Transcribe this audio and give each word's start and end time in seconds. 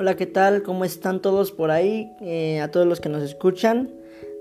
Hola, 0.00 0.14
¿qué 0.14 0.26
tal? 0.26 0.62
¿Cómo 0.62 0.84
están 0.84 1.20
todos 1.20 1.50
por 1.50 1.72
ahí? 1.72 2.12
Eh, 2.20 2.60
a 2.60 2.70
todos 2.70 2.86
los 2.86 3.00
que 3.00 3.08
nos 3.08 3.20
escuchan, 3.24 3.90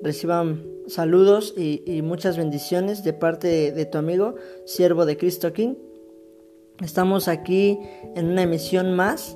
reciban 0.04 0.64
saludos 0.86 1.56
y, 1.58 2.04
muchas 2.04 2.38
bendiciones 2.38 3.04
de 3.04 3.14
parte 3.14 3.72
de, 3.72 3.86
tu 3.88 3.98
amigo, 3.98 4.36
siervo 4.66 5.08
de 5.08 5.18
Cristo 5.18 5.54
King. 5.54 5.74
Estamos 6.84 7.28
aquí 7.28 7.80
en 8.16 8.28
una 8.28 8.44
emisión 8.44 8.94
más 8.94 9.36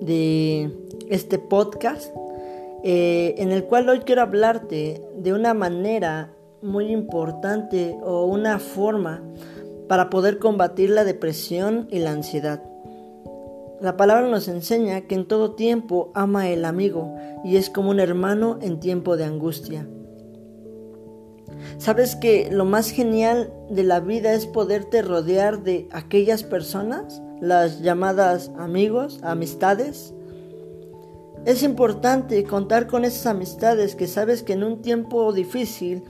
de 0.00 0.70
este 1.08 1.40
podcast, 1.40 2.14
eh, 2.84 3.34
en 3.38 3.50
el 3.50 3.64
cual 3.64 3.88
hoy 3.88 3.98
quiero 4.06 4.22
hablarte 4.22 5.02
de 5.16 5.32
una 5.32 5.54
manera 5.54 6.36
muy 6.62 6.86
importante 6.92 7.98
o 8.04 8.26
una 8.26 8.60
forma 8.60 9.24
para 9.88 10.08
poder 10.08 10.38
combatir 10.38 10.90
la 10.90 11.02
depresión 11.02 11.88
y 11.90 11.98
la 11.98 12.12
ansiedad. 12.12 12.62
La 13.80 13.96
palabra 13.96 14.26
nos 14.26 14.48
enseña 14.48 15.02
que 15.02 15.14
en 15.14 15.26
todo 15.26 15.52
tiempo 15.54 16.10
ama 16.14 16.48
el 16.48 16.64
amigo 16.64 17.14
y 17.44 17.56
es 17.56 17.70
como 17.70 17.90
un 17.90 18.00
hermano 18.00 18.58
en 18.60 18.80
tiempo 18.80 19.16
de 19.16 19.24
angustia. 19.24 19.86
¿Sabes 21.78 22.16
que 22.16 22.48
lo 22.50 22.64
más 22.64 22.90
genial 22.90 23.52
de 23.70 23.84
la 23.84 24.00
vida 24.00 24.32
es 24.34 24.46
poderte 24.46 25.02
rodear 25.02 25.62
de 25.62 25.88
aquellas 25.92 26.42
personas, 26.42 27.22
las 27.40 27.80
llamadas 27.80 28.50
amigos, 28.58 29.20
amistades? 29.22 30.12
Es 31.44 31.62
importante 31.62 32.42
contar 32.42 32.88
con 32.88 33.04
esas 33.04 33.26
amistades 33.26 33.94
que 33.94 34.08
sabes 34.08 34.42
que 34.42 34.54
en 34.54 34.64
un 34.64 34.82
tiempo 34.82 35.32
difícil 35.32 36.02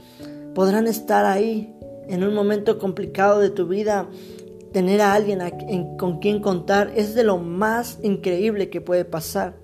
podrán 0.55 0.87
estar 0.87 1.25
ahí, 1.25 1.75
en 2.07 2.23
un 2.23 2.33
momento 2.33 2.79
complicado 2.79 3.39
de 3.39 3.51
tu 3.51 3.67
vida 3.67 4.07
tener 4.71 5.01
a 5.01 5.13
alguien 5.13 5.39
con 5.97 6.19
quien 6.19 6.41
contar 6.41 6.91
es 6.95 7.15
de 7.15 7.23
lo 7.23 7.37
más 7.37 7.99
increíble 8.03 8.69
que 8.69 8.81
puede 8.81 9.05
pasar. 9.05 9.55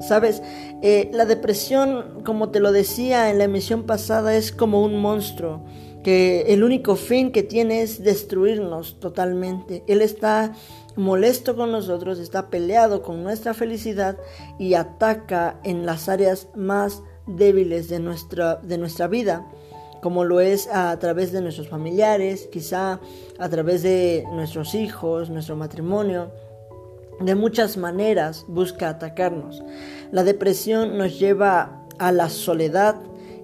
Sabes, 0.00 0.42
eh, 0.82 1.10
la 1.12 1.24
depresión, 1.24 2.22
como 2.24 2.50
te 2.50 2.60
lo 2.60 2.72
decía 2.72 3.30
en 3.30 3.38
la 3.38 3.44
emisión 3.44 3.84
pasada, 3.84 4.34
es 4.34 4.52
como 4.52 4.82
un 4.82 5.00
monstruo 5.00 5.64
que 6.02 6.52
el 6.52 6.62
único 6.62 6.96
fin 6.96 7.32
que 7.32 7.42
tiene 7.42 7.80
es 7.80 8.02
destruirnos 8.02 9.00
totalmente. 9.00 9.82
Él 9.86 10.02
está 10.02 10.52
molesto 10.96 11.56
con 11.56 11.72
nosotros, 11.72 12.18
está 12.18 12.50
peleado 12.50 13.02
con 13.02 13.22
nuestra 13.22 13.54
felicidad 13.54 14.18
y 14.58 14.74
ataca 14.74 15.58
en 15.64 15.86
las 15.86 16.08
áreas 16.08 16.48
más 16.54 17.02
débiles 17.26 17.88
de 17.88 18.00
nuestra, 18.00 18.56
de 18.56 18.76
nuestra 18.76 19.08
vida 19.08 19.46
como 20.04 20.24
lo 20.24 20.40
es 20.40 20.68
a 20.70 20.98
través 20.98 21.32
de 21.32 21.40
nuestros 21.40 21.66
familiares, 21.68 22.46
quizá 22.52 23.00
a 23.38 23.48
través 23.48 23.82
de 23.82 24.26
nuestros 24.32 24.74
hijos, 24.74 25.30
nuestro 25.30 25.56
matrimonio. 25.56 26.30
De 27.20 27.34
muchas 27.34 27.78
maneras 27.78 28.44
busca 28.46 28.90
atacarnos. 28.90 29.62
La 30.12 30.22
depresión 30.22 30.98
nos 30.98 31.18
lleva 31.18 31.86
a 31.98 32.12
la 32.12 32.28
soledad 32.28 32.96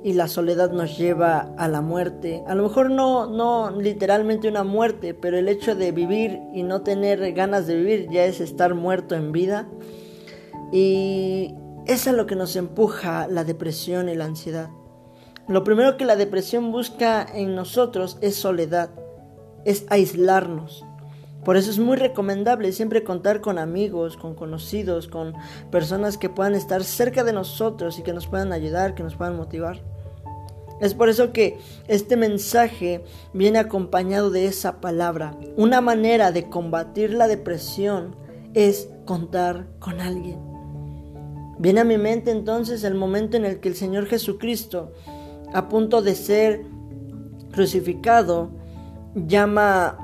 y 0.04 0.12
la 0.12 0.28
soledad 0.28 0.70
nos 0.70 0.98
lleva 0.98 1.50
a 1.56 1.66
la 1.66 1.80
muerte. 1.80 2.44
A 2.46 2.54
lo 2.54 2.64
mejor 2.64 2.90
no, 2.90 3.26
no 3.26 3.70
literalmente 3.70 4.46
una 4.46 4.62
muerte, 4.62 5.14
pero 5.14 5.38
el 5.38 5.48
hecho 5.48 5.74
de 5.74 5.92
vivir 5.92 6.40
y 6.52 6.62
no 6.62 6.82
tener 6.82 7.32
ganas 7.32 7.66
de 7.66 7.76
vivir 7.76 8.10
ya 8.10 8.26
es 8.26 8.38
estar 8.38 8.74
muerto 8.74 9.14
en 9.14 9.32
vida. 9.32 9.66
Y 10.72 11.54
eso 11.86 12.10
es 12.10 12.16
lo 12.16 12.26
que 12.26 12.36
nos 12.36 12.54
empuja 12.54 13.28
la 13.28 13.44
depresión 13.44 14.10
y 14.10 14.14
la 14.14 14.26
ansiedad. 14.26 14.68
Lo 15.50 15.64
primero 15.64 15.96
que 15.96 16.04
la 16.04 16.14
depresión 16.14 16.70
busca 16.70 17.26
en 17.34 17.56
nosotros 17.56 18.18
es 18.20 18.36
soledad, 18.36 18.90
es 19.64 19.84
aislarnos. 19.88 20.84
Por 21.44 21.56
eso 21.56 21.72
es 21.72 21.80
muy 21.80 21.96
recomendable 21.96 22.70
siempre 22.70 23.02
contar 23.02 23.40
con 23.40 23.58
amigos, 23.58 24.16
con 24.16 24.36
conocidos, 24.36 25.08
con 25.08 25.34
personas 25.72 26.18
que 26.18 26.28
puedan 26.28 26.54
estar 26.54 26.84
cerca 26.84 27.24
de 27.24 27.32
nosotros 27.32 27.98
y 27.98 28.04
que 28.04 28.12
nos 28.12 28.28
puedan 28.28 28.52
ayudar, 28.52 28.94
que 28.94 29.02
nos 29.02 29.16
puedan 29.16 29.36
motivar. 29.36 29.82
Es 30.80 30.94
por 30.94 31.08
eso 31.08 31.32
que 31.32 31.58
este 31.88 32.16
mensaje 32.16 33.02
viene 33.32 33.58
acompañado 33.58 34.30
de 34.30 34.46
esa 34.46 34.80
palabra. 34.80 35.36
Una 35.56 35.80
manera 35.80 36.30
de 36.30 36.48
combatir 36.48 37.12
la 37.12 37.26
depresión 37.26 38.14
es 38.54 38.88
contar 39.04 39.66
con 39.80 40.00
alguien. 40.00 40.38
Viene 41.58 41.80
a 41.80 41.84
mi 41.84 41.98
mente 41.98 42.30
entonces 42.30 42.84
el 42.84 42.94
momento 42.94 43.36
en 43.36 43.44
el 43.44 43.58
que 43.58 43.68
el 43.68 43.74
Señor 43.74 44.06
Jesucristo 44.06 44.92
a 45.52 45.68
punto 45.68 46.02
de 46.02 46.14
ser 46.14 46.64
crucificado, 47.52 48.50
llama 49.14 49.98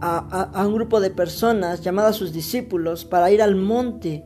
a, 0.00 0.64
un 0.66 0.74
grupo 0.74 1.00
de 1.00 1.10
personas, 1.10 1.82
llamadas 1.82 2.16
sus 2.16 2.32
discípulos, 2.32 3.04
para 3.04 3.30
ir 3.30 3.42
al 3.42 3.56
monte. 3.56 4.24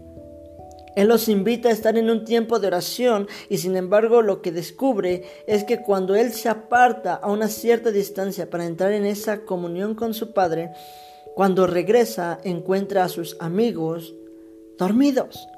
Él 0.96 1.08
los 1.08 1.28
invita 1.28 1.68
a 1.68 1.72
estar 1.72 1.98
en 1.98 2.08
un 2.08 2.24
tiempo 2.24 2.60
de 2.60 2.68
oración 2.68 3.26
y 3.48 3.58
sin 3.58 3.76
embargo 3.76 4.22
lo 4.22 4.42
que 4.42 4.52
descubre 4.52 5.24
es 5.48 5.64
que 5.64 5.82
cuando 5.82 6.14
Él 6.14 6.32
se 6.32 6.48
aparta 6.48 7.14
a 7.14 7.32
una 7.32 7.48
cierta 7.48 7.90
distancia 7.90 8.48
para 8.48 8.64
entrar 8.64 8.92
en 8.92 9.04
esa 9.04 9.44
comunión 9.44 9.96
con 9.96 10.14
su 10.14 10.32
Padre, 10.32 10.70
cuando 11.34 11.66
regresa 11.66 12.38
encuentra 12.44 13.02
a 13.02 13.08
sus 13.08 13.36
amigos 13.40 14.14
dormidos. 14.78 15.48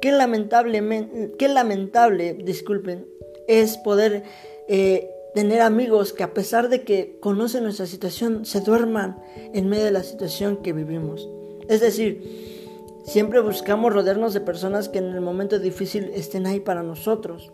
Qué 0.00 0.10
lamentablemente, 0.10 1.34
qué 1.38 1.48
lamentable, 1.48 2.34
disculpen, 2.34 3.06
es 3.48 3.76
poder 3.78 4.24
eh, 4.68 5.10
tener 5.34 5.60
amigos 5.60 6.12
que 6.12 6.22
a 6.22 6.32
pesar 6.32 6.68
de 6.68 6.82
que 6.82 7.18
conocen 7.20 7.64
nuestra 7.64 7.86
situación, 7.86 8.44
se 8.46 8.60
duerman 8.60 9.18
en 9.52 9.68
medio 9.68 9.84
de 9.84 9.90
la 9.90 10.02
situación 10.02 10.58
que 10.62 10.72
vivimos. 10.72 11.28
Es 11.68 11.80
decir, 11.80 13.02
siempre 13.04 13.40
buscamos 13.40 13.92
rodearnos 13.92 14.34
de 14.34 14.40
personas 14.40 14.88
que 14.88 14.98
en 14.98 15.06
el 15.06 15.20
momento 15.20 15.58
difícil 15.58 16.10
estén 16.14 16.46
ahí 16.46 16.60
para 16.60 16.82
nosotros. 16.82 17.52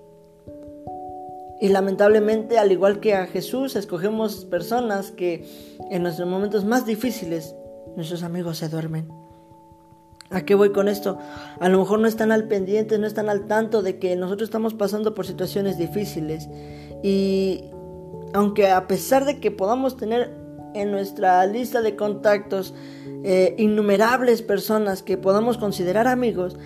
Y 1.60 1.68
lamentablemente, 1.68 2.58
al 2.58 2.72
igual 2.72 3.00
que 3.00 3.14
a 3.14 3.26
Jesús, 3.26 3.76
escogemos 3.76 4.44
personas 4.44 5.12
que 5.12 5.44
en 5.90 6.02
nuestros 6.02 6.28
momentos 6.28 6.64
más 6.64 6.86
difíciles, 6.86 7.54
nuestros 7.96 8.22
amigos 8.22 8.58
se 8.58 8.68
duermen. 8.68 9.21
¿A 10.32 10.46
qué 10.46 10.54
voy 10.54 10.72
con 10.72 10.88
esto? 10.88 11.18
A 11.60 11.68
lo 11.68 11.78
mejor 11.78 12.00
no 12.00 12.08
están 12.08 12.32
al 12.32 12.48
pendiente, 12.48 12.98
no 12.98 13.06
están 13.06 13.28
al 13.28 13.46
tanto 13.46 13.82
de 13.82 13.98
que 13.98 14.16
nosotros 14.16 14.48
estamos 14.48 14.72
pasando 14.72 15.14
por 15.14 15.26
situaciones 15.26 15.76
difíciles. 15.76 16.48
Y 17.02 17.64
aunque 18.32 18.70
a 18.70 18.86
pesar 18.88 19.26
de 19.26 19.40
que 19.40 19.50
podamos 19.50 19.98
tener 19.98 20.34
en 20.74 20.90
nuestra 20.90 21.44
lista 21.46 21.82
de 21.82 21.96
contactos 21.96 22.74
eh, 23.24 23.54
innumerables 23.58 24.40
personas 24.40 25.02
que 25.02 25.18
podamos 25.18 25.58
considerar 25.58 26.08
amigos, 26.08 26.56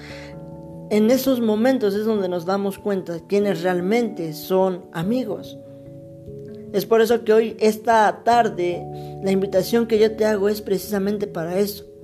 en 0.90 1.10
esos 1.10 1.40
momentos 1.40 1.94
es 1.94 2.04
donde 2.04 2.28
nos 2.28 2.46
damos 2.46 2.78
cuenta 2.78 3.18
quiénes 3.26 3.62
realmente 3.62 4.32
son 4.32 4.84
amigos. 4.92 5.58
Es 6.72 6.86
por 6.86 7.00
eso 7.00 7.24
que 7.24 7.32
hoy, 7.32 7.56
esta 7.58 8.22
tarde, 8.22 8.86
la 9.24 9.32
invitación 9.32 9.88
que 9.88 9.98
yo 9.98 10.14
te 10.14 10.24
hago 10.24 10.48
es 10.48 10.62
precisamente 10.62 11.26
para 11.26 11.58
eso 11.58 11.95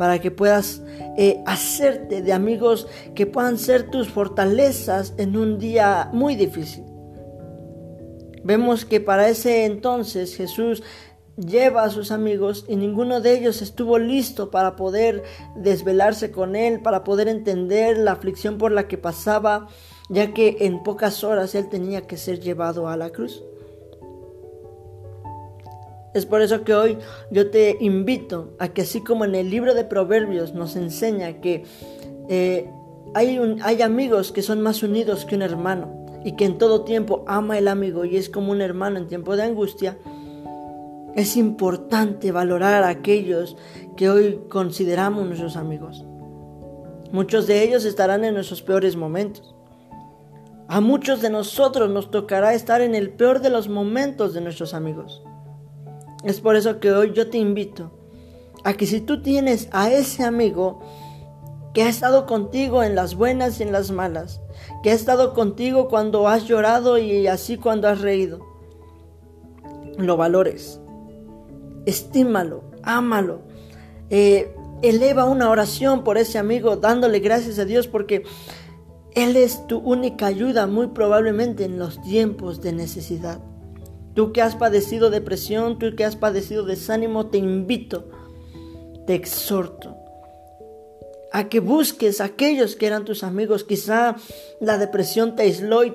para 0.00 0.18
que 0.18 0.30
puedas 0.30 0.80
eh, 1.18 1.42
hacerte 1.44 2.22
de 2.22 2.32
amigos 2.32 2.88
que 3.14 3.26
puedan 3.26 3.58
ser 3.58 3.90
tus 3.90 4.08
fortalezas 4.08 5.12
en 5.18 5.36
un 5.36 5.58
día 5.58 6.08
muy 6.14 6.36
difícil. 6.36 6.84
Vemos 8.42 8.86
que 8.86 9.02
para 9.02 9.28
ese 9.28 9.66
entonces 9.66 10.34
Jesús 10.34 10.82
lleva 11.36 11.82
a 11.82 11.90
sus 11.90 12.12
amigos 12.12 12.64
y 12.66 12.76
ninguno 12.76 13.20
de 13.20 13.36
ellos 13.36 13.60
estuvo 13.60 13.98
listo 13.98 14.50
para 14.50 14.74
poder 14.74 15.22
desvelarse 15.54 16.30
con 16.30 16.56
él, 16.56 16.80
para 16.80 17.04
poder 17.04 17.28
entender 17.28 17.98
la 17.98 18.12
aflicción 18.12 18.56
por 18.56 18.72
la 18.72 18.88
que 18.88 18.96
pasaba, 18.96 19.68
ya 20.08 20.32
que 20.32 20.56
en 20.60 20.82
pocas 20.82 21.22
horas 21.24 21.54
él 21.54 21.68
tenía 21.68 22.06
que 22.06 22.16
ser 22.16 22.40
llevado 22.40 22.88
a 22.88 22.96
la 22.96 23.10
cruz. 23.10 23.42
Es 26.12 26.26
por 26.26 26.42
eso 26.42 26.64
que 26.64 26.74
hoy 26.74 26.98
yo 27.30 27.50
te 27.50 27.76
invito 27.80 28.54
a 28.58 28.68
que 28.68 28.82
así 28.82 29.00
como 29.00 29.24
en 29.24 29.34
el 29.34 29.48
libro 29.48 29.74
de 29.74 29.84
Proverbios 29.84 30.54
nos 30.54 30.74
enseña 30.74 31.40
que 31.40 31.64
eh, 32.28 32.68
hay, 33.14 33.38
hay 33.62 33.82
amigos 33.82 34.32
que 34.32 34.42
son 34.42 34.60
más 34.60 34.82
unidos 34.82 35.24
que 35.24 35.36
un 35.36 35.42
hermano 35.42 36.20
y 36.24 36.32
que 36.32 36.44
en 36.44 36.58
todo 36.58 36.82
tiempo 36.82 37.24
ama 37.26 37.58
el 37.58 37.68
amigo 37.68 38.04
y 38.04 38.16
es 38.16 38.28
como 38.28 38.50
un 38.50 38.60
hermano 38.60 38.98
en 38.98 39.06
tiempo 39.06 39.36
de 39.36 39.44
angustia, 39.44 39.98
es 41.14 41.36
importante 41.36 42.32
valorar 42.32 42.82
a 42.82 42.88
aquellos 42.88 43.56
que 43.96 44.10
hoy 44.10 44.40
consideramos 44.48 45.26
nuestros 45.26 45.56
amigos. 45.56 46.04
Muchos 47.12 47.46
de 47.46 47.62
ellos 47.64 47.84
estarán 47.84 48.24
en 48.24 48.34
nuestros 48.34 48.62
peores 48.62 48.96
momentos. 48.96 49.54
A 50.68 50.80
muchos 50.80 51.20
de 51.20 51.30
nosotros 51.30 51.90
nos 51.90 52.10
tocará 52.10 52.54
estar 52.54 52.80
en 52.80 52.94
el 52.94 53.10
peor 53.10 53.40
de 53.40 53.50
los 53.50 53.68
momentos 53.68 54.34
de 54.34 54.40
nuestros 54.40 54.74
amigos. 54.74 55.22
Es 56.24 56.40
por 56.40 56.56
eso 56.56 56.80
que 56.80 56.92
hoy 56.92 57.12
yo 57.14 57.30
te 57.30 57.38
invito 57.38 57.90
a 58.64 58.74
que 58.74 58.86
si 58.86 59.00
tú 59.00 59.22
tienes 59.22 59.68
a 59.72 59.90
ese 59.90 60.22
amigo 60.22 60.80
que 61.72 61.82
ha 61.82 61.88
estado 61.88 62.26
contigo 62.26 62.82
en 62.82 62.94
las 62.94 63.14
buenas 63.14 63.60
y 63.60 63.62
en 63.62 63.72
las 63.72 63.90
malas, 63.90 64.40
que 64.82 64.90
ha 64.90 64.94
estado 64.94 65.34
contigo 65.34 65.88
cuando 65.88 66.28
has 66.28 66.44
llorado 66.46 66.98
y 66.98 67.26
así 67.26 67.56
cuando 67.56 67.88
has 67.88 68.00
reído, 68.00 68.40
lo 69.96 70.16
valores, 70.16 70.80
estímalo, 71.86 72.64
ámalo, 72.82 73.42
eh, 74.10 74.54
eleva 74.82 75.24
una 75.24 75.48
oración 75.48 76.04
por 76.04 76.18
ese 76.18 76.38
amigo 76.38 76.76
dándole 76.76 77.20
gracias 77.20 77.58
a 77.58 77.64
Dios 77.64 77.86
porque 77.86 78.24
Él 79.14 79.36
es 79.36 79.66
tu 79.66 79.78
única 79.78 80.26
ayuda 80.26 80.66
muy 80.66 80.88
probablemente 80.88 81.64
en 81.64 81.78
los 81.78 82.00
tiempos 82.02 82.60
de 82.60 82.72
necesidad. 82.72 83.40
Tú 84.20 84.34
que 84.34 84.42
has 84.42 84.54
padecido 84.54 85.08
depresión, 85.08 85.78
tú 85.78 85.96
que 85.96 86.04
has 86.04 86.14
padecido 86.14 86.66
desánimo, 86.66 87.28
te 87.28 87.38
invito, 87.38 88.04
te 89.06 89.14
exhorto 89.14 89.96
a 91.32 91.48
que 91.48 91.60
busques 91.60 92.20
a 92.20 92.24
aquellos 92.24 92.76
que 92.76 92.86
eran 92.86 93.06
tus 93.06 93.24
amigos. 93.24 93.64
Quizá 93.64 94.16
la 94.60 94.76
depresión 94.76 95.36
te 95.36 95.44
aisló 95.44 95.84
y, 95.84 95.92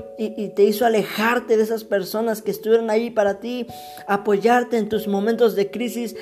te 0.55 0.63
hizo 0.63 0.87
alejarte 0.87 1.55
de 1.55 1.61
esas 1.61 1.83
personas 1.83 2.41
que 2.41 2.49
estuvieron 2.49 2.89
ahí 2.89 3.11
para 3.11 3.39
ti, 3.39 3.67
apoyarte 4.07 4.77
en 4.77 4.89
tus 4.89 5.07
momentos 5.07 5.53
de 5.53 5.69
crisis. 5.69 6.15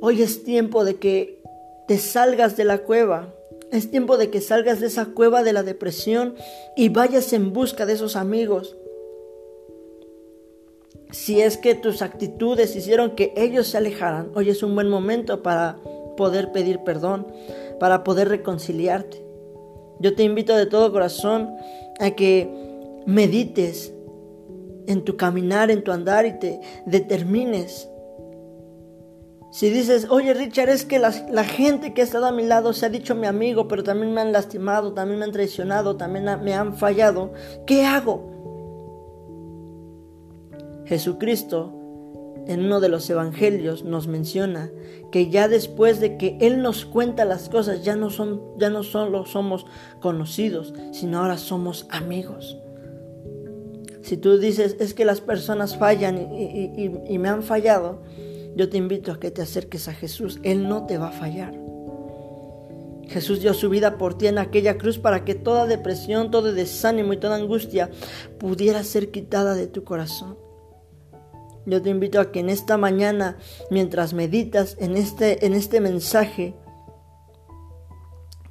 Hoy 0.00 0.22
es 0.22 0.44
tiempo 0.44 0.84
de 0.84 0.94
que 0.94 1.42
te 1.88 1.98
salgas 1.98 2.56
de 2.56 2.62
la 2.62 2.78
cueva. 2.84 3.34
Es 3.72 3.90
tiempo 3.90 4.16
de 4.16 4.30
que 4.30 4.40
salgas 4.40 4.78
de 4.78 4.86
esa 4.86 5.06
cueva 5.06 5.42
de 5.42 5.54
la 5.54 5.64
depresión 5.64 6.36
y 6.76 6.88
vayas 6.88 7.32
en 7.32 7.52
busca 7.52 7.84
de 7.84 7.94
esos 7.94 8.14
amigos. 8.14 8.76
Si 11.12 11.40
es 11.40 11.56
que 11.56 11.74
tus 11.74 12.02
actitudes 12.02 12.76
hicieron 12.76 13.16
que 13.16 13.32
ellos 13.36 13.66
se 13.66 13.78
alejaran, 13.78 14.30
hoy 14.34 14.50
es 14.50 14.62
un 14.62 14.74
buen 14.74 14.88
momento 14.88 15.42
para 15.42 15.76
poder 16.16 16.52
pedir 16.52 16.80
perdón, 16.80 17.26
para 17.78 18.04
poder 18.04 18.28
reconciliarte. 18.28 19.24
Yo 19.98 20.14
te 20.14 20.22
invito 20.22 20.56
de 20.56 20.66
todo 20.66 20.92
corazón 20.92 21.50
a 21.98 22.10
que 22.12 22.48
medites 23.06 23.92
en 24.86 25.04
tu 25.04 25.16
caminar, 25.16 25.70
en 25.70 25.82
tu 25.82 25.92
andar 25.92 26.26
y 26.26 26.38
te 26.38 26.60
determines. 26.86 27.88
Si 29.52 29.68
dices, 29.68 30.06
oye 30.10 30.32
Richard, 30.32 30.68
es 30.68 30.84
que 30.84 31.00
la, 31.00 31.12
gente 31.44 31.92
que 31.92 32.02
ha 32.02 32.04
estado 32.04 32.26
a 32.26 32.32
mi 32.32 32.44
lado 32.44 32.72
se 32.72 32.86
ha 32.86 32.88
dicho 32.88 33.16
mi 33.16 33.26
amigo, 33.26 33.66
pero 33.66 33.82
también 33.82 34.14
me 34.14 34.20
han 34.20 34.32
lastimado, 34.32 34.92
también 34.92 35.18
me 35.18 35.24
han 35.24 35.32
traicionado, 35.32 35.96
también 35.96 36.24
me 36.42 36.54
han 36.54 36.76
fallado, 36.76 37.32
¿qué 37.66 37.84
hago? 37.84 38.39
Jesucristo 40.90 41.72
en 42.48 42.64
uno 42.64 42.80
de 42.80 42.88
los 42.88 43.08
evangelios 43.08 43.84
nos 43.84 44.08
menciona 44.08 44.72
que 45.12 45.30
ya 45.30 45.46
después 45.46 46.00
de 46.00 46.16
que 46.16 46.36
él 46.40 46.62
nos 46.62 46.84
cuenta 46.84 47.24
las 47.24 47.48
cosas 47.48 47.84
ya 47.84 47.94
no 47.94 48.10
son 48.10 48.42
ya 48.58 48.70
no 48.70 48.82
solo 48.82 49.24
somos 49.24 49.66
conocidos, 50.00 50.74
sino 50.90 51.20
ahora 51.20 51.38
somos 51.38 51.86
amigos. 51.90 52.58
Si 54.02 54.16
tú 54.16 54.36
dices 54.36 54.78
es 54.80 54.92
que 54.92 55.04
las 55.04 55.20
personas 55.20 55.76
fallan 55.76 56.34
y, 56.34 56.90
y 57.06 57.18
me 57.18 57.28
han 57.28 57.44
fallado, 57.44 58.02
yo 58.56 58.68
te 58.68 58.76
invito 58.76 59.12
a 59.12 59.20
que 59.20 59.30
te 59.30 59.42
acerques 59.42 59.86
a 59.86 59.94
Jesús. 59.94 60.40
Él 60.42 60.68
no 60.68 60.86
te 60.86 60.98
va 60.98 61.10
a 61.10 61.12
fallar. 61.12 61.54
Jesús 63.06 63.40
dio 63.40 63.54
su 63.54 63.70
vida 63.70 63.96
por 63.96 64.18
ti 64.18 64.26
en 64.26 64.38
aquella 64.38 64.76
cruz 64.76 64.98
para 64.98 65.24
que 65.24 65.36
toda 65.36 65.68
depresión, 65.68 66.32
todo 66.32 66.52
desánimo 66.52 67.12
y 67.12 67.16
toda 67.16 67.36
angustia 67.36 67.90
pudiera 68.38 68.82
ser 68.82 69.12
quitada 69.12 69.54
de 69.54 69.68
tu 69.68 69.84
corazón. 69.84 70.49
Yo 71.70 71.80
te 71.80 71.90
invito 71.90 72.18
a 72.20 72.32
que 72.32 72.40
en 72.40 72.50
esta 72.50 72.76
mañana, 72.76 73.36
mientras 73.70 74.12
meditas 74.12 74.76
en 74.80 74.96
este, 74.96 75.46
en 75.46 75.54
este 75.54 75.80
mensaje, 75.80 76.56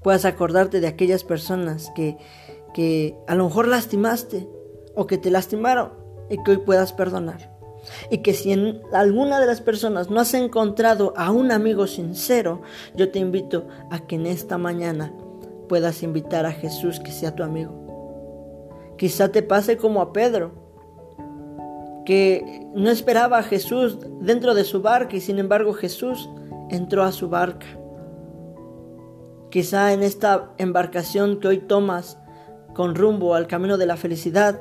puedas 0.01 0.23
acordarte 0.23 0.79
de 0.79 0.87
aquellas 0.87 1.25
personas 1.25 1.91
que, 1.95 2.17
que 2.73 3.17
a 3.27 3.35
lo 3.35 3.43
mejor 3.43 3.67
lastimaste 3.67 4.47
o 4.95 5.05
que 5.05 5.17
te 5.17 5.31
lastimaron 5.31 5.91
y 6.29 6.41
que 6.41 6.51
hoy 6.51 6.57
puedas 6.59 6.93
perdonar. 6.93 7.59
Y 8.09 8.19
que 8.19 8.33
si 8.33 8.53
en 8.53 8.81
alguna 8.93 9.41
de 9.41 9.47
las 9.47 9.59
personas 9.59 10.09
no 10.09 10.21
has 10.21 10.33
encontrado 10.33 11.13
a 11.17 11.31
un 11.31 11.51
amigo 11.51 11.87
sincero, 11.87 12.61
yo 12.95 13.11
te 13.11 13.19
invito 13.19 13.67
a 13.91 13.99
que 13.99 14.15
en 14.15 14.27
esta 14.27 14.57
mañana 14.57 15.13
puedas 15.67 16.03
invitar 16.03 16.45
a 16.45 16.53
Jesús 16.53 17.01
que 17.01 17.11
sea 17.11 17.35
tu 17.35 17.43
amigo. 17.43 18.95
Quizá 18.97 19.29
te 19.29 19.43
pase 19.43 19.75
como 19.75 20.01
a 20.01 20.13
Pedro, 20.13 20.68
que 22.09 22.65
no 22.73 22.89
esperaba 22.89 23.37
a 23.37 23.43
Jesús 23.43 23.99
dentro 24.19 24.55
de 24.55 24.63
su 24.63 24.81
barca 24.81 25.15
y 25.15 25.21
sin 25.21 25.37
embargo 25.37 25.73
Jesús 25.73 26.27
entró 26.71 27.03
a 27.03 27.11
su 27.11 27.29
barca. 27.29 27.67
Quizá 29.51 29.93
en 29.93 30.01
esta 30.01 30.49
embarcación 30.57 31.39
que 31.39 31.49
hoy 31.49 31.59
tomas 31.59 32.17
con 32.73 32.95
rumbo 32.95 33.35
al 33.35 33.45
camino 33.45 33.77
de 33.77 33.85
la 33.85 33.95
felicidad, 33.95 34.59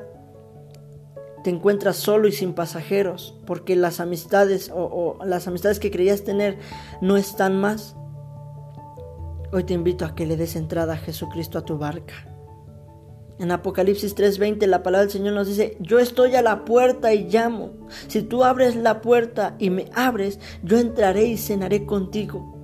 te 1.43 1.49
encuentras 1.49 1.95
solo 1.95 2.27
y 2.27 2.33
sin 2.33 2.53
pasajeros, 2.53 3.35
porque 3.47 3.75
las 3.75 3.99
amistades 3.99 4.71
o, 4.71 5.17
las 5.25 5.47
amistades 5.47 5.79
que 5.79 5.89
creías 5.89 6.23
tener 6.23 6.59
no 7.01 7.17
están 7.17 7.59
más. 7.59 7.95
Hoy 9.51 9.63
te 9.63 9.73
invito 9.73 10.05
a 10.05 10.13
que 10.13 10.27
le 10.27 10.37
des 10.37 10.55
entrada 10.55 10.93
a 10.93 10.97
Jesucristo 10.97 11.57
a 11.57 11.65
tu 11.65 11.79
barca. 11.79 12.28
En 13.39 13.51
Apocalipsis 13.51 14.15
3:20 14.15 14.67
la 14.67 14.83
palabra 14.83 15.05
del 15.05 15.11
Señor 15.11 15.33
nos 15.33 15.47
dice, 15.47 15.77
yo 15.79 15.99
estoy 15.99 16.35
a 16.35 16.41
la 16.41 16.65
puerta 16.65 17.13
y 17.13 17.29
llamo. 17.29 17.71
Si 18.07 18.21
tú 18.21 18.43
abres 18.43 18.75
la 18.75 19.01
puerta 19.01 19.55
y 19.59 19.69
me 19.69 19.85
abres, 19.93 20.39
yo 20.61 20.77
entraré 20.77 21.23
y 21.25 21.37
cenaré 21.37 21.85
contigo. 21.85 22.55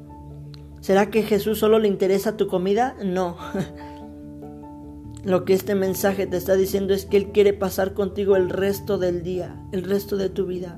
¿Será 0.82 1.10
que 1.10 1.24
Jesús 1.24 1.60
solo 1.60 1.80
le 1.80 1.88
interesa 1.88 2.36
tu 2.36 2.48
comida? 2.48 2.96
No. 3.02 3.38
Lo 5.24 5.46
que 5.46 5.54
este 5.54 5.74
mensaje 5.74 6.28
te 6.28 6.38
está 6.38 6.56
diciendo 6.56 6.94
es 6.94 7.06
que 7.06 7.18
Él 7.18 7.32
quiere 7.32 7.54
pasar 7.54 7.94
contigo 7.94 8.36
el 8.36 8.50
resto 8.50 9.00
del 9.00 9.24
día, 9.24 9.56
el 9.72 9.84
resto 9.84 10.18
de 10.18 10.30
tu 10.30 10.46
vida. 10.46 10.78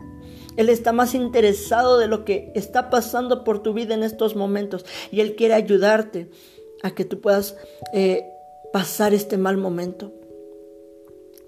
Él 0.55 0.69
está 0.69 0.93
más 0.93 1.15
interesado 1.15 1.97
de 1.97 2.07
lo 2.07 2.23
que 2.23 2.51
está 2.55 2.89
pasando 2.89 3.43
por 3.43 3.61
tu 3.61 3.73
vida 3.73 3.95
en 3.95 4.03
estos 4.03 4.35
momentos 4.35 4.85
y 5.11 5.21
Él 5.21 5.35
quiere 5.35 5.55
ayudarte 5.55 6.29
a 6.83 6.91
que 6.91 7.03
tú 7.03 7.19
puedas 7.19 7.57
eh, 7.93 8.25
pasar 8.71 9.13
este 9.13 9.37
mal 9.37 9.57
momento. 9.57 10.13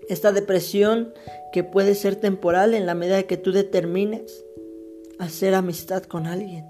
Esta 0.07 0.31
depresión 0.31 1.13
que 1.53 1.63
puede 1.63 1.95
ser 1.95 2.15
temporal 2.15 2.73
en 2.73 2.85
la 2.85 2.95
medida 2.95 3.23
que 3.23 3.37
tú 3.37 3.51
determines 3.51 4.45
hacer 5.19 5.53
amistad 5.53 6.03
con 6.03 6.25
alguien. 6.25 6.65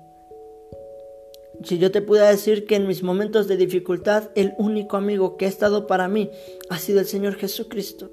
Si 1.64 1.78
yo 1.78 1.92
te 1.92 2.02
pudiera 2.02 2.30
decir 2.30 2.66
que 2.66 2.76
en 2.76 2.88
mis 2.88 3.04
momentos 3.04 3.48
de 3.48 3.58
dificultad 3.58 4.30
el 4.36 4.54
único 4.58 4.98
amigo 4.98 5.36
que 5.38 5.46
ha 5.46 5.50
estado 5.50 5.88
para 5.88 6.08
mí 6.08 6.32
ha 6.70 6.80
sido 6.80 7.00
el 7.00 7.06
Señor 7.06 7.36
Jesucristo. 7.36 8.12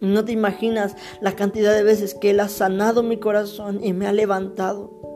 No 0.00 0.24
te 0.24 0.32
imaginas 0.32 0.96
la 1.20 1.36
cantidad 1.36 1.72
de 1.72 1.84
veces 1.84 2.14
que 2.14 2.30
Él 2.30 2.40
ha 2.40 2.48
sanado 2.48 3.02
mi 3.02 3.18
corazón 3.18 3.82
y 3.82 3.92
me 3.92 4.06
ha 4.06 4.12
levantado 4.12 5.13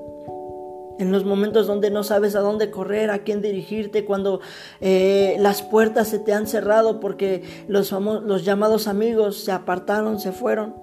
en 0.99 1.13
los 1.13 1.25
momentos 1.25 1.67
donde 1.67 1.91
no 1.91 2.03
sabes 2.03 2.35
a 2.35 2.41
dónde 2.41 2.71
correr, 2.71 3.11
a 3.11 3.21
quién 3.21 3.41
dirigirte, 3.41 4.05
cuando 4.05 4.41
eh, 4.81 5.37
las 5.39 5.63
puertas 5.63 6.09
se 6.09 6.19
te 6.19 6.33
han 6.33 6.47
cerrado 6.47 7.01
porque 7.01 7.43
los, 7.69 7.93
los 7.93 8.45
llamados 8.45 8.89
amigos 8.89 9.45
se 9.45 9.53
apartaron, 9.53 10.21
se 10.21 10.33
fueron. 10.33 10.75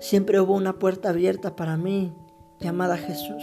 Siempre 0.00 0.40
hubo 0.40 0.54
una 0.54 0.78
puerta 0.78 1.10
abierta 1.10 1.56
para 1.56 1.76
mí 1.76 2.12
llamada 2.60 2.96
Jesús. 2.96 3.42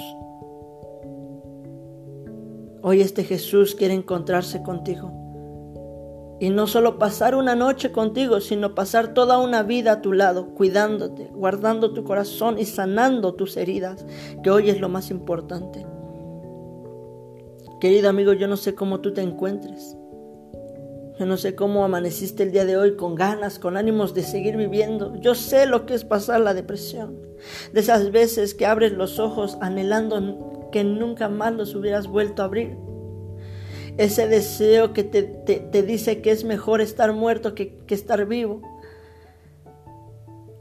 Hoy 2.82 3.02
este 3.02 3.24
Jesús 3.24 3.76
quiere 3.76 3.94
encontrarse 3.94 4.64
contigo. 4.64 5.29
Y 6.40 6.50
no 6.52 6.68
solo 6.68 6.98
pasar 6.98 7.36
una 7.36 7.56
noche 7.56 7.92
contigo, 7.92 8.40
sino 8.40 8.74
pasar 8.74 9.14
toda 9.14 9.40
una 9.40 9.62
vida 9.64 9.94
a 9.94 10.02
tu 10.02 10.14
lado, 10.14 10.54
cuidándote, 10.54 11.30
guardando 11.34 11.94
tu 11.94 12.06
corazón 12.06 12.58
y 12.58 12.66
sanando 12.66 13.34
tus 13.34 13.58
heridas, 13.58 14.06
que 14.42 14.50
hoy 14.50 14.70
es 14.70 14.80
lo 14.80 14.88
más 14.88 15.12
importante. 15.12 15.86
Querido 17.82 18.10
amigo, 18.10 18.34
yo 18.34 18.48
no 18.48 18.56
sé 18.56 18.74
cómo 18.74 19.02
tú 19.02 19.14
te 19.14 19.22
encuentres. 19.22 19.98
Yo 21.20 21.26
no 21.26 21.36
sé 21.36 21.54
cómo 21.54 21.84
amaneciste 21.84 22.44
el 22.44 22.52
día 22.54 22.64
de 22.64 22.78
hoy 22.78 22.96
con 22.96 23.16
ganas, 23.16 23.60
con 23.60 23.76
ánimos 23.76 24.14
de 24.14 24.24
seguir 24.24 24.56
viviendo. 24.56 25.18
Yo 25.18 25.36
sé 25.36 25.66
lo 25.66 25.86
que 25.86 25.94
es 25.94 26.06
pasar 26.06 26.40
la 26.40 26.54
depresión. 26.54 27.20
De 27.74 27.82
esas 27.82 28.12
veces 28.12 28.54
que 28.54 28.66
abres 28.66 28.94
los 28.94 29.20
ojos 29.20 29.58
anhelando 29.60 30.70
que 30.72 30.86
nunca 30.86 31.28
más 31.28 31.54
los 31.54 31.76
hubieras 31.76 32.08
vuelto 32.08 32.42
a 32.42 32.46
abrir 32.46 32.78
ese 34.00 34.30
deseo 34.30 34.94
que 34.94 35.04
te, 35.04 35.84
dice 35.84 36.22
que 36.22 36.32
es 36.32 36.46
mejor 36.46 36.80
estar 36.80 37.12
muerto 37.12 37.54
que, 37.54 37.80
que 37.86 37.94
estar 37.94 38.26
vivo. 38.26 38.62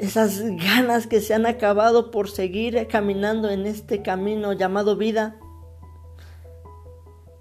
Esas 0.00 0.40
ganas 0.40 1.06
que 1.06 1.20
se 1.20 1.34
han 1.34 1.46
acabado 1.46 2.10
por 2.10 2.28
seguir 2.28 2.88
caminando 2.88 3.48
en 3.48 3.66
este 3.66 4.02
camino 4.02 4.54
llamado 4.54 4.96
vida 4.96 5.38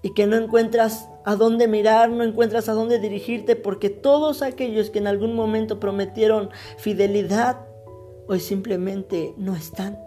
y 0.00 0.14
que 0.14 0.28
no 0.28 0.36
encuentras 0.36 1.08
a 1.24 1.34
dónde 1.34 1.66
mirar, 1.66 2.10
no 2.10 2.22
encuentras 2.22 2.68
a 2.68 2.74
dónde 2.74 3.00
dirigirte, 3.00 3.56
porque 3.56 3.90
todos 3.90 4.42
aquellos 4.42 4.90
que 4.90 5.00
en 5.00 5.08
algún 5.08 5.34
momento 5.34 5.80
prometieron 5.80 6.50
fidelidad, 6.76 7.66
hoy 8.28 8.38
simplemente 8.38 9.34
no 9.36 9.56
están. 9.56 9.98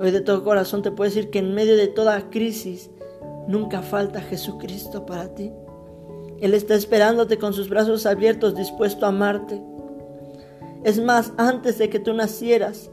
Hoy 0.00 0.10
de 0.10 0.22
todo 0.22 0.42
corazón 0.42 0.80
te 0.80 0.90
puedo 0.90 1.10
decir 1.10 1.28
que 1.28 1.40
en 1.40 1.52
medio 1.52 1.76
de 1.76 1.88
toda 1.88 2.30
crisis, 2.30 2.90
Nunca 3.46 3.82
falta 3.82 4.20
Jesucristo 4.20 5.06
para 5.06 5.34
ti. 5.34 5.52
Él 6.40 6.54
está 6.54 6.74
esperándote 6.74 7.38
con 7.38 7.52
sus 7.52 7.68
brazos 7.68 8.06
abiertos, 8.06 8.56
dispuesto 8.56 9.06
a 9.06 9.10
amarte. 9.10 9.62
Es 10.84 11.00
más, 11.00 11.32
antes 11.36 11.78
de 11.78 11.88
que 11.88 12.00
tú 12.00 12.12
nacieras, 12.14 12.90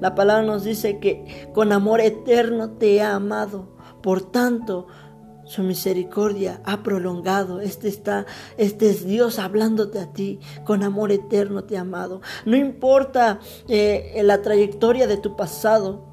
la 0.00 0.14
palabra 0.14 0.42
nos 0.42 0.64
dice 0.64 0.98
que 1.00 1.48
con 1.52 1.72
amor 1.72 2.00
eterno 2.00 2.70
te 2.70 3.02
ha 3.02 3.14
amado. 3.14 3.76
Por 4.02 4.30
tanto, 4.30 4.86
su 5.44 5.62
misericordia 5.62 6.60
ha 6.64 6.82
prolongado. 6.82 7.60
Este 7.60 7.88
está, 7.88 8.26
este 8.56 8.90
es 8.90 9.04
Dios 9.04 9.38
hablándote 9.38 9.98
a 9.98 10.12
ti 10.12 10.40
con 10.64 10.82
amor 10.82 11.12
eterno 11.12 11.64
te 11.64 11.76
ha 11.76 11.82
amado. 11.82 12.20
No 12.44 12.56
importa 12.56 13.40
eh, 13.68 14.20
la 14.22 14.42
trayectoria 14.42 15.06
de 15.06 15.16
tu 15.16 15.36
pasado. 15.36 16.11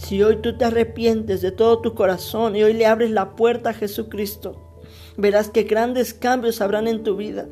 Si 0.00 0.22
hoy 0.22 0.36
tú 0.36 0.56
te 0.56 0.64
arrepientes 0.64 1.42
de 1.42 1.52
todo 1.52 1.80
tu 1.80 1.94
corazón 1.94 2.56
y 2.56 2.62
hoy 2.62 2.72
le 2.72 2.86
abres 2.86 3.10
la 3.10 3.36
puerta 3.36 3.70
a 3.70 3.74
Jesucristo, 3.74 4.56
verás 5.18 5.50
que 5.50 5.64
grandes 5.64 6.14
cambios 6.14 6.62
habrán 6.62 6.88
en 6.88 7.02
tu 7.02 7.16
vida. 7.16 7.46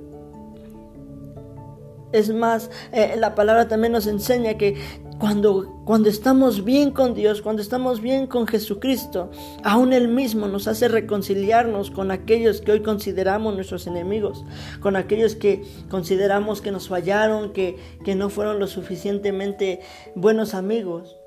Es 2.10 2.32
más, 2.32 2.70
eh, 2.90 3.16
la 3.18 3.34
palabra 3.34 3.68
también 3.68 3.92
nos 3.92 4.06
enseña 4.06 4.56
que 4.56 4.76
cuando, 5.18 5.82
cuando 5.84 6.08
estamos 6.08 6.64
bien 6.64 6.90
con 6.90 7.12
Dios, 7.12 7.42
cuando 7.42 7.60
estamos 7.60 8.00
bien 8.00 8.26
con 8.26 8.46
Jesucristo, 8.46 9.30
aún 9.62 9.92
Él 9.92 10.08
mismo 10.08 10.48
nos 10.48 10.68
hace 10.68 10.88
reconciliarnos 10.88 11.90
con 11.90 12.10
aquellos 12.10 12.62
que 12.62 12.72
hoy 12.72 12.80
consideramos 12.80 13.54
nuestros 13.54 13.86
enemigos, 13.86 14.42
con 14.80 14.96
aquellos 14.96 15.34
que 15.34 15.64
consideramos 15.90 16.62
que 16.62 16.72
nos 16.72 16.88
fallaron, 16.88 17.52
que, 17.52 17.76
que 18.04 18.14
no 18.14 18.30
fueron 18.30 18.58
lo 18.58 18.68
suficientemente 18.68 19.80
buenos 20.14 20.54
amigos. 20.54 21.17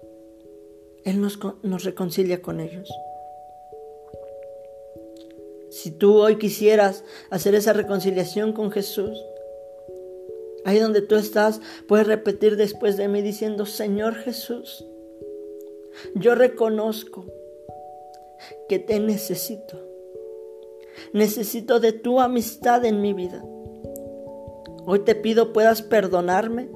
Él 1.05 1.21
nos, 1.21 1.39
nos 1.63 1.83
reconcilia 1.83 2.41
con 2.41 2.59
ellos. 2.59 2.91
Si 5.69 5.91
tú 5.91 6.17
hoy 6.17 6.37
quisieras 6.37 7.03
hacer 7.29 7.55
esa 7.55 7.73
reconciliación 7.73 8.53
con 8.53 8.71
Jesús, 8.71 9.17
Ahí 10.63 10.79
donde 10.79 11.01
tú 11.01 11.15
estás, 11.15 11.59
puedes 11.87 12.07
repetir 12.07 12.55
después 12.55 12.97
de 12.97 13.07
mí 13.07 13.21
diciendo, 13.21 13.65
Señor 13.65 14.15
Jesús, 14.15 14.85
yo 16.13 16.35
reconozco 16.35 17.25
que 18.69 18.79
te 18.79 18.99
necesito. 18.99 19.79
Necesito 21.13 21.79
de 21.79 21.93
tu 21.93 22.19
amistad 22.19 22.85
en 22.85 23.01
mi 23.01 23.13
vida. 23.13 23.43
Hoy 24.85 24.99
te 24.99 25.15
pido 25.15 25.51
puedas 25.51 25.81
perdonarme 25.81 26.69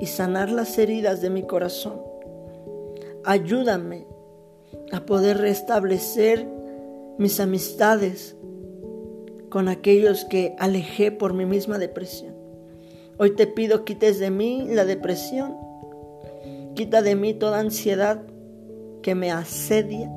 y 0.00 0.06
sanar 0.06 0.50
las 0.50 0.78
heridas 0.78 1.20
de 1.20 1.30
mi 1.30 1.42
corazón. 1.44 2.05
Ayúdame 3.26 4.06
a 4.92 5.04
poder 5.04 5.38
restablecer 5.38 6.48
mis 7.18 7.40
amistades 7.40 8.36
con 9.48 9.66
aquellos 9.66 10.24
que 10.24 10.54
alejé 10.60 11.10
por 11.10 11.34
mi 11.34 11.44
misma 11.44 11.78
depresión. 11.78 12.36
Hoy 13.18 13.32
te 13.32 13.48
pido 13.48 13.84
quites 13.84 14.20
de 14.20 14.30
mí 14.30 14.68
la 14.68 14.84
depresión, 14.84 15.56
quita 16.76 17.02
de 17.02 17.16
mí 17.16 17.34
toda 17.34 17.58
ansiedad 17.58 18.22
que 19.02 19.16
me 19.16 19.32
asedia 19.32 20.08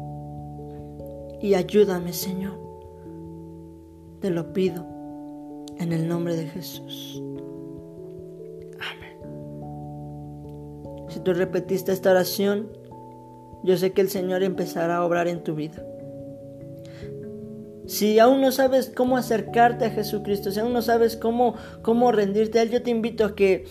y 1.42 1.56
ayúdame 1.56 2.14
Señor. 2.14 2.60
Te 4.20 4.30
lo 4.30 4.54
pido 4.54 4.86
en 5.80 5.94
el 5.94 6.08
nombre 6.08 6.36
de 6.36 6.46
Jesús. 6.46 7.24
Amén. 8.80 9.18
Si 11.08 11.20
tú 11.22 11.34
repetiste 11.34 11.92
esta 11.92 12.12
oración, 12.12 12.79
yo 13.64 13.78
sé 13.78 13.92
que 13.92 14.02
el 14.02 14.10
Señor 14.10 14.44
empezará 14.44 14.98
a 14.98 15.06
obrar 15.06 15.28
en 15.28 15.44
tu 15.44 15.56
vida. 15.56 15.84
Si 17.90 18.20
aún 18.20 18.40
no 18.40 18.52
sabes 18.52 18.92
cómo 18.96 19.18
acercarte 19.18 19.86
a 19.86 19.90
Jesucristo, 19.90 20.52
si 20.52 20.60
aún 20.60 20.74
no 20.74 20.84
sabes 20.84 21.18
cómo, 21.18 21.56
cómo 21.82 22.12
rendirte 22.12 22.60
a 22.60 22.62
Él, 22.62 22.70
yo 22.70 22.84
te 22.84 22.92
invito 22.92 23.26
a 23.26 23.36
que 23.36 23.66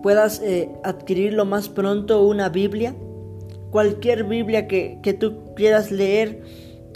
puedas 0.00 0.40
eh, 0.42 0.70
adquirir 0.84 1.32
lo 1.32 1.44
más 1.44 1.68
pronto 1.68 2.22
una 2.22 2.48
Biblia. 2.48 2.94
Cualquier 3.72 4.24
Biblia 4.24 4.68
que, 4.68 5.16
tú 5.18 5.54
quieras 5.56 5.90
leer, 5.90 6.42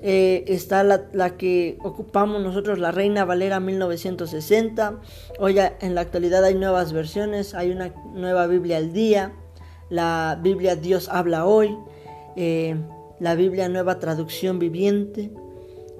eh, 0.02 0.44
está 0.46 0.84
la, 0.84 1.08
la, 1.12 1.36
que 1.36 1.78
ocupamos 1.82 2.40
nosotros, 2.40 2.78
la 2.78 2.92
Reina 2.92 3.24
Valera 3.24 3.58
1960. 3.58 5.00
Hoy 5.40 5.56
en 5.80 5.94
la 5.96 6.00
actualidad 6.00 6.44
hay 6.44 6.54
nuevas 6.54 6.92
versiones, 6.92 7.54
hay 7.54 7.72
una 7.72 7.92
nueva 8.14 8.46
Biblia 8.46 8.76
al 8.76 8.92
día, 8.92 9.32
la 9.90 10.38
Biblia 10.42 10.76
Dios 10.76 11.08
habla 11.08 11.46
hoy, 11.46 11.76
eh, 12.36 12.76
la 13.20 13.34
Biblia 13.34 13.68
Nueva 13.68 13.98
Traducción 13.98 14.58
Viviente 14.58 15.30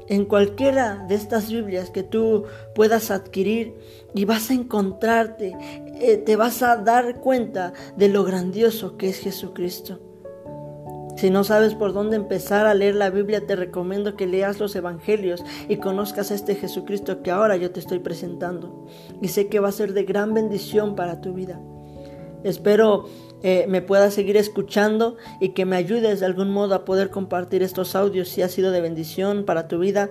en 0.09 0.25
cualquiera 0.25 1.05
de 1.09 1.15
estas 1.15 1.51
Biblias 1.51 1.91
que 1.91 2.03
tú 2.03 2.45
puedas 2.75 3.11
adquirir 3.11 3.75
y 4.15 4.25
vas 4.25 4.51
a 4.51 4.55
encontrarte, 4.55 5.57
eh, 6.01 6.17
te 6.19 6.37
vas 6.37 6.63
a 6.63 6.77
dar 6.77 7.21
cuenta 7.21 7.73
de 7.97 8.09
lo 8.09 8.25
grandioso 8.25 8.97
que 8.97 9.09
es 9.09 9.21
Jesucristo. 9.21 10.01
Si 11.17 11.31
no 11.31 11.45
sabes 11.45 11.75
por 11.75 11.93
dónde 11.93 12.17
empezar 12.17 12.67
a 12.67 12.75
leer 12.75 12.97
la 12.97 13.11
Biblia, 13.11 13.47
te 13.47 13.55
recomiendo 13.55 14.17
que 14.17 14.27
leas 14.27 14.59
los 14.59 14.75
Evangelios 14.75 15.45
y 15.69 15.77
conozcas 15.77 16.31
a 16.31 16.35
este 16.35 16.57
Jesucristo 16.57 17.23
que 17.23 17.31
ahora 17.31 17.57
yo 17.57 17.71
te 17.71 17.81
estoy 17.81 17.99
presentando. 17.99 18.87
Y 19.21 19.29
sé 19.29 19.49
que 19.49 19.61
va 19.61 19.69
a 19.69 19.73
ser 19.73 19.93
de 19.93 20.05
gran 20.05 20.35
bendición 20.35 20.97
para 20.97 21.21
tu 21.21 21.33
vida. 21.33 21.61
Espero 22.45 23.07
eh, 23.43 23.67
me 23.69 23.83
puedas 23.83 24.15
seguir 24.15 24.37
escuchando 24.37 25.17
y 25.41 25.51
que 25.51 25.65
me 25.65 25.77
ayudes 25.77 26.21
de 26.21 26.27
algún 26.27 26.51
modo 26.51 26.75
a 26.75 26.85
poder 26.85 27.11
compartir 27.11 27.63
estos 27.63 27.95
audios 27.95 28.29
si 28.29 28.43
ha 28.43 28.49
sido 28.49 28.71
de 28.71 28.81
bendición 28.81 29.45
para 29.45 29.69
tu 29.69 29.79
vida 29.79 30.11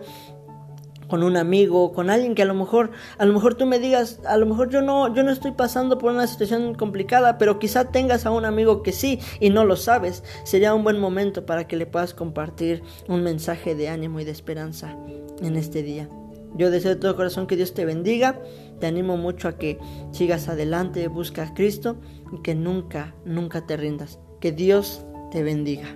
con 1.11 1.23
un 1.23 1.35
amigo, 1.35 1.91
con 1.91 2.09
alguien 2.09 2.35
que 2.35 2.41
a 2.41 2.45
lo 2.45 2.53
mejor, 2.53 2.91
a 3.17 3.25
lo 3.25 3.33
mejor 3.33 3.55
tú 3.55 3.65
me 3.65 3.79
digas, 3.79 4.21
a 4.25 4.37
lo 4.37 4.45
mejor 4.45 4.69
yo 4.69 4.81
no, 4.81 5.13
yo 5.13 5.23
no 5.23 5.31
estoy 5.31 5.51
pasando 5.51 5.97
por 5.97 6.13
una 6.13 6.25
situación 6.25 6.73
complicada, 6.73 7.37
pero 7.37 7.59
quizá 7.59 7.91
tengas 7.91 8.25
a 8.25 8.31
un 8.31 8.45
amigo 8.45 8.81
que 8.81 8.93
sí 8.93 9.19
y 9.41 9.49
no 9.49 9.65
lo 9.65 9.75
sabes. 9.75 10.23
Sería 10.45 10.73
un 10.73 10.85
buen 10.85 11.01
momento 11.01 11.45
para 11.45 11.67
que 11.67 11.75
le 11.75 11.85
puedas 11.85 12.13
compartir 12.13 12.81
un 13.09 13.23
mensaje 13.23 13.75
de 13.75 13.89
ánimo 13.89 14.21
y 14.21 14.23
de 14.23 14.31
esperanza 14.31 14.95
en 15.41 15.57
este 15.57 15.83
día. 15.83 16.07
Yo 16.55 16.71
deseo 16.71 16.91
de 16.91 17.01
todo 17.01 17.17
corazón 17.17 17.45
que 17.45 17.57
Dios 17.57 17.73
te 17.73 17.83
bendiga. 17.83 18.39
Te 18.79 18.87
animo 18.87 19.17
mucho 19.17 19.49
a 19.49 19.57
que 19.57 19.79
sigas 20.11 20.47
adelante, 20.47 21.09
busca 21.09 21.43
a 21.43 21.53
Cristo 21.53 21.97
y 22.31 22.41
que 22.41 22.55
nunca, 22.55 23.15
nunca 23.25 23.65
te 23.65 23.77
rindas. 23.77 24.19
Que 24.39 24.51
Dios 24.51 25.05
te 25.31 25.43
bendiga. 25.43 25.95